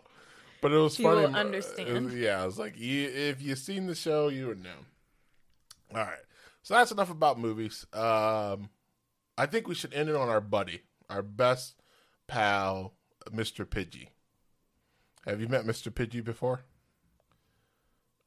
[0.62, 1.28] but it was funny.
[1.28, 1.90] will understand.
[1.90, 4.70] It was- yeah, I was like, you, if you've seen the show, you would know.
[5.94, 6.18] All right,
[6.64, 7.86] so that's enough about movies.
[7.94, 8.70] Um,
[9.39, 11.75] I think we should end it on our buddy, our best
[12.28, 12.93] pal,
[13.32, 13.65] Mr.
[13.65, 14.10] Pidgey.
[15.25, 15.91] Have you met Mr.
[15.91, 16.62] Pidgey before?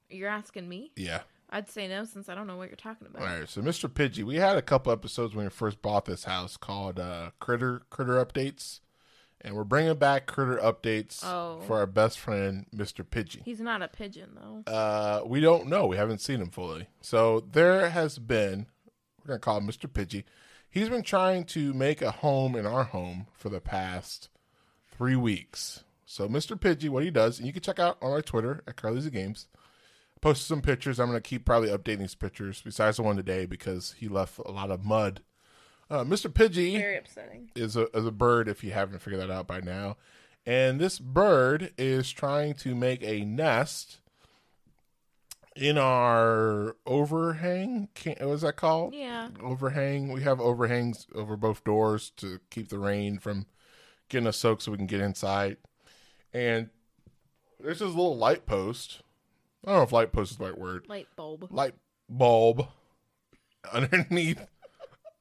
[0.08, 0.90] You're asking me.
[0.96, 1.20] Yeah.
[1.50, 3.20] I'd say no, since I don't know what you're talking about.
[3.28, 3.88] All right, so Mr.
[3.90, 7.82] Pidgey, we had a couple episodes when we first bought this house called uh, Critter
[7.90, 8.80] Critter Updates,
[9.42, 11.60] and we're bringing back critter updates Oh.
[11.66, 13.04] for our best friend, Mr.
[13.04, 13.42] Pidgey.
[13.44, 14.72] He's not a pigeon though.
[14.72, 15.86] Uh, we don't know.
[15.86, 16.86] We haven't seen him fully.
[17.02, 18.66] So there has been,
[19.22, 19.90] we're going to call him Mr.
[19.90, 20.24] Pidgey.
[20.72, 24.30] He's been trying to make a home in our home for the past
[24.90, 25.84] three weeks.
[26.06, 26.58] So Mr.
[26.58, 29.48] Pidgey, what he does, and you can check out on our Twitter at Carly's Games.
[30.22, 30.98] Posted some pictures.
[30.98, 34.38] I'm going to keep probably updating these pictures besides the one today because he left
[34.38, 35.20] a lot of mud.
[35.90, 36.32] Uh, Mr.
[36.32, 37.50] Pidgey Very upsetting.
[37.54, 39.98] is a is a bird if you haven't figured that out by now.
[40.46, 43.98] And this bird is trying to make a nest
[45.56, 47.88] in our overhang.
[48.04, 48.94] What is that called?
[48.94, 49.28] Yeah.
[49.40, 50.12] Overhang.
[50.12, 53.46] We have overhangs over both doors to keep the rain from
[54.08, 55.56] getting us soaked so we can get inside.
[56.32, 56.70] And
[57.60, 59.00] there's this little light post.
[59.64, 61.46] I don't know if light post is the right word Light bulb.
[61.50, 61.74] light
[62.08, 62.66] bulb
[63.72, 64.44] underneath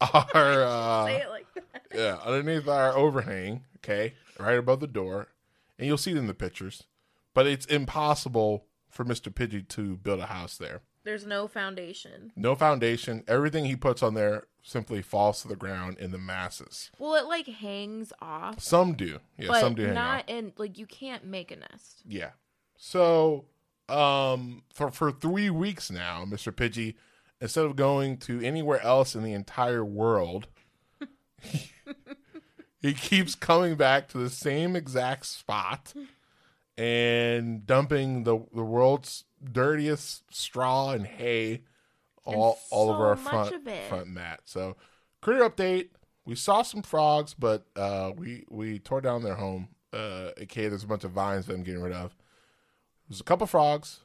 [0.01, 1.83] our uh, Say it like that.
[1.93, 5.27] yeah underneath our overhang okay right above the door
[5.77, 6.83] and you'll see it in the pictures
[7.35, 12.31] but it's impossible for mr pidgey to build a house there There's no foundation.
[12.35, 16.91] no foundation everything he puts on there simply falls to the ground in the masses
[16.99, 20.29] Well, it like hangs off, some do yeah some do hang not off.
[20.29, 22.01] in like you can't make a nest.
[22.05, 22.31] Yeah.
[22.77, 23.45] So,
[23.89, 26.51] um, for for three weeks now, Mr.
[26.51, 26.95] Pidgey,
[27.39, 30.47] instead of going to anywhere else in the entire world,
[32.81, 35.93] he keeps coming back to the same exact spot
[36.77, 41.61] and dumping the the world's dirtiest straw and hay
[42.23, 43.55] all all over our front
[43.89, 44.41] front mat.
[44.45, 44.75] So,
[45.21, 45.89] critter update.
[46.23, 49.69] We saw some frogs, but uh, we we tore down their home.
[49.91, 52.15] Uh, okay, there's a bunch of vines that I'm getting rid of.
[53.09, 54.01] There's a couple frogs,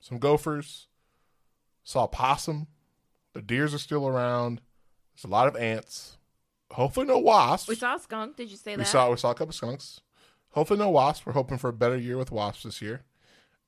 [0.00, 0.88] some gophers,
[1.84, 2.66] saw a possum.
[3.34, 4.62] The deers are still around.
[5.14, 6.16] There's a lot of ants.
[6.72, 7.68] Hopefully, no wasps.
[7.68, 8.36] We saw a skunk.
[8.36, 8.86] Did you say We that?
[8.86, 10.00] saw we saw a couple skunks.
[10.56, 11.26] Hopefully no wasps.
[11.26, 13.02] We're hoping for a better year with wasps this year.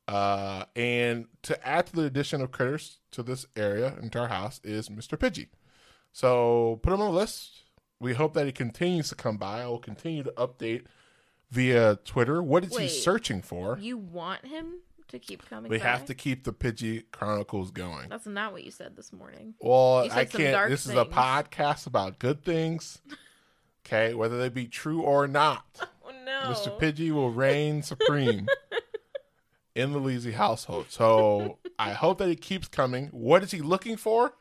[0.08, 4.58] Uh, and to add to the addition of critters to this area into our house
[4.64, 5.18] is Mr.
[5.18, 5.48] Pidgey.
[6.14, 7.64] So put him on the list.
[8.00, 9.60] We hope that he continues to come by.
[9.60, 10.84] I will continue to update
[11.50, 12.42] via Twitter.
[12.42, 13.76] What is he searching for?
[13.78, 14.76] You want him
[15.08, 15.70] to keep coming?
[15.70, 15.84] We by?
[15.84, 18.08] have to keep the Pidgey Chronicles going.
[18.08, 19.52] That's not what you said this morning.
[19.60, 20.70] Well, I can't.
[20.70, 23.02] This is a podcast about good things.
[23.86, 25.64] Okay, whether they be true or not.
[26.28, 26.78] No, Mr.
[26.78, 28.46] Pidgey will reign supreme
[29.74, 30.86] in the Leasy household.
[30.90, 33.06] So I hope that he keeps coming.
[33.08, 34.34] What is he looking for?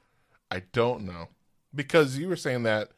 [0.52, 1.30] I don't know.
[1.74, 2.90] Because you were saying that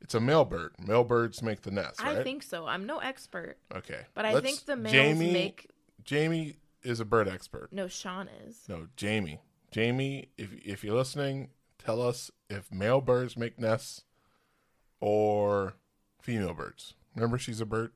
[0.00, 0.72] it's a male bird.
[0.84, 2.18] Male birds make the nest, right?
[2.18, 2.66] I think so.
[2.66, 4.00] I'm no expert, okay.
[4.14, 5.68] but I Let's- think the males Jamie, make.
[6.04, 7.72] Jamie is a bird expert.
[7.72, 8.64] No, Sean is.
[8.68, 9.40] No, Jamie.
[9.70, 14.02] Jamie, if if you're listening, tell us if male birds make nests
[15.00, 15.74] or
[16.20, 16.94] female birds.
[17.14, 17.92] Remember, she's a bird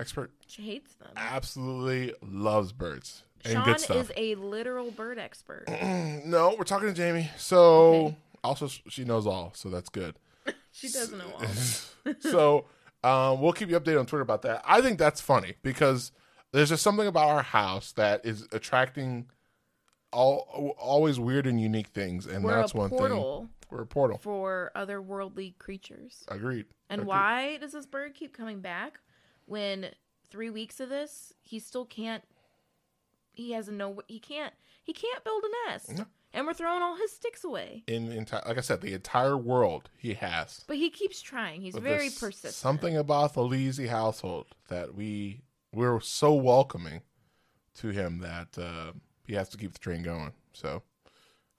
[0.00, 0.30] expert.
[0.46, 1.10] She hates them.
[1.16, 4.10] Absolutely loves birds and Sean good stuff.
[4.10, 5.64] is a literal bird expert.
[6.24, 7.30] no, we're talking to Jamie.
[7.36, 8.16] So Okay.
[8.44, 10.16] also she knows all, so that's good.
[10.72, 12.14] She doesn't know all.
[12.20, 12.64] so
[13.02, 14.62] um, we'll keep you updated on Twitter about that.
[14.64, 16.12] I think that's funny because
[16.52, 19.26] there's just something about our house that is attracting
[20.12, 23.48] all always weird and unique things, and We're that's one portal thing.
[23.70, 24.18] We're a portal.
[24.18, 26.24] for otherworldly creatures.
[26.28, 26.66] Agreed.
[26.88, 27.08] And Agreed.
[27.08, 28.98] why does this bird keep coming back
[29.50, 29.90] when
[30.30, 32.22] three weeks of this he still can't?
[33.32, 34.00] He has no.
[34.06, 34.54] He can't.
[34.82, 35.98] He can't build a nest.
[35.98, 36.04] No.
[36.32, 37.82] And we're throwing all his sticks away.
[37.88, 40.64] In the entire, like I said, the entire world he has.
[40.68, 41.60] But he keeps trying.
[41.60, 42.54] He's But very persistent.
[42.54, 45.40] Something about the Leasy household that we
[45.72, 47.02] we're so welcoming
[47.78, 48.92] to him that uh,
[49.26, 50.32] he has to keep the train going.
[50.52, 50.82] So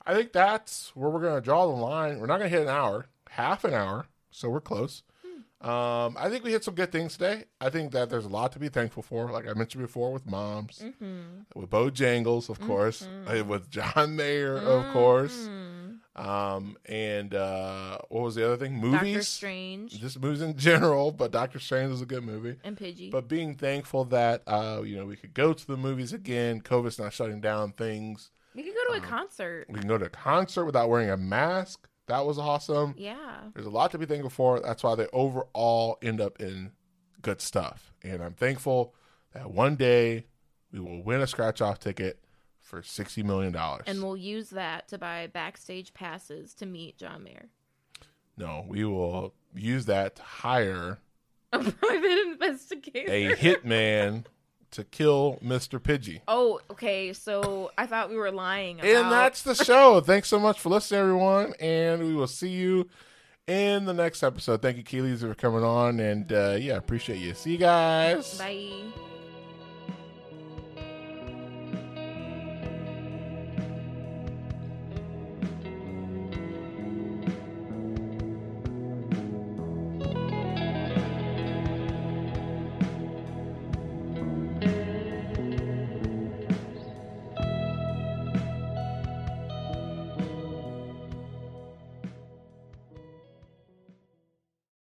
[0.05, 2.19] I think that's where we're going to draw the line.
[2.19, 5.03] We're not going to hit an hour, half an hour, so we're close.
[5.61, 7.45] Um, I think we hit some good things today.
[7.59, 10.25] I think that there's a lot to be thankful for, like I mentioned before, with
[10.25, 11.59] moms, Mm-hmm.
[11.59, 15.47] with Bojangles, of course, uh, with John Mayer, of course,
[16.15, 18.81] um, and uh, what was the other thing?
[18.81, 22.57] Doctor Movies Strange just movies in general, but Doctor Strange is a good movie.
[22.63, 23.11] and Pidgey.
[23.11, 26.61] But being thankful that uh, you know we could go to the movies again.
[26.61, 28.31] COVID's not shutting down things.
[28.55, 29.67] we could go to a um, concert.
[29.69, 31.87] We can go to a concert without wearing a mask.
[32.11, 32.93] That was awesome.
[32.97, 33.37] Yeah.
[33.53, 34.59] There's a lot to be thankful for.
[34.59, 36.71] That's why they overall end up in
[37.21, 37.93] good stuff.
[38.03, 38.93] And I'm thankful
[39.33, 40.25] that one day
[40.73, 42.19] we will win a scratch off ticket
[42.59, 43.83] for sixty million dollars.
[43.87, 47.49] And we'll use that to buy backstage passes to meet John Mayer.
[48.37, 50.99] no, we will use that to hire
[51.53, 53.11] A private investigator.
[53.11, 54.25] a hitman
[54.71, 55.79] to kill Mr.
[55.79, 56.21] Pidgey.
[56.27, 57.13] Oh, okay.
[57.13, 58.91] So I thought we were lying about.
[58.91, 60.01] And that's the show.
[60.05, 61.53] Thanks so much for listening, everyone.
[61.59, 62.89] And we will see you
[63.47, 64.61] in the next episode.
[64.61, 65.99] Thank you, Keeley, for coming on.
[65.99, 67.33] And uh, yeah, appreciate you.
[67.33, 68.37] See you guys.
[68.37, 69.20] Bye.